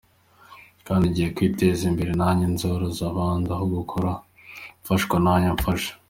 [0.85, 4.11] Kandi ngiye kwiteza imbere nanjye nzoroze abandi aho guhora
[4.81, 5.91] mfashwa nanjye mfashe.